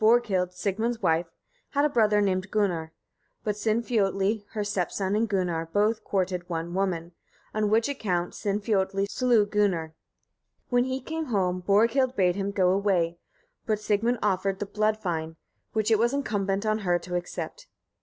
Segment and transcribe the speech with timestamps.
[0.00, 1.26] Borghild, Sigmund's wife,
[1.72, 2.94] had a brother named Gunnar;
[3.44, 7.12] but Sinfiotli her stepson and Gunnar both courted one woman,
[7.52, 9.94] on which account Sinfiotli slew Gunnar.
[10.70, 13.18] When he came home, Borghild bade him go away,
[13.66, 15.36] but Sigmund offered the blood fine,
[15.74, 17.66] which it was incumbent on her to accept.